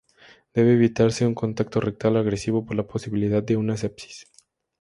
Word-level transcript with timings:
Debe 0.55 0.71
evitarse 0.77 1.27
un 1.27 1.53
tacto 1.57 1.79
rectal 1.79 2.15
agresivo 2.17 2.65
por 2.65 2.75
la 2.75 2.87
posibilidad 2.87 3.43
de 3.43 3.55
una 3.57 3.77
sepsis. 3.77 4.25